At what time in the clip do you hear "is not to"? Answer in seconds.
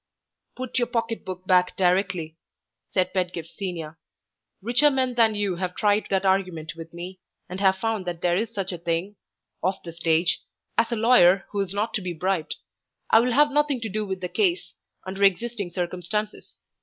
11.59-12.01